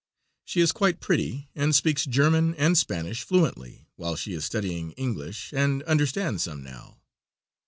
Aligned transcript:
She 0.45 0.61
is 0.61 0.71
quite 0.71 0.99
pretty, 0.99 1.51
and 1.53 1.75
speaks 1.75 2.05
German 2.05 2.55
and 2.55 2.75
Spanish 2.75 3.21
fluently, 3.21 3.85
while 3.97 4.15
she 4.15 4.33
is 4.33 4.43
studying 4.43 4.93
English, 4.93 5.53
and 5.53 5.83
understands 5.83 6.41
some 6.41 6.63
now. 6.63 6.97